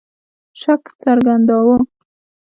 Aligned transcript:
شک 0.61 0.83
څرګنداوه. 1.01 1.77